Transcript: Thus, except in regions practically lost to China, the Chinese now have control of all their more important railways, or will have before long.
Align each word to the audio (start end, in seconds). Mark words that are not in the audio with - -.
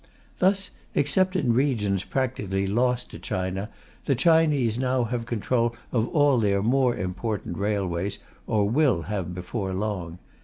Thus, 0.39 0.71
except 0.95 1.35
in 1.35 1.53
regions 1.53 2.03
practically 2.03 2.65
lost 2.65 3.11
to 3.11 3.19
China, 3.19 3.69
the 4.05 4.15
Chinese 4.15 4.79
now 4.79 5.03
have 5.03 5.27
control 5.27 5.75
of 5.91 6.07
all 6.07 6.39
their 6.39 6.63
more 6.63 6.95
important 6.97 7.59
railways, 7.59 8.17
or 8.47 8.67
will 8.67 9.03
have 9.03 9.35
before 9.35 9.75
long. 9.75 10.17